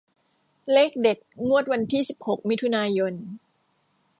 [0.71, 1.17] เลขเด็ด
[1.47, 3.13] งวดวันที่สิบหกมิถุนายน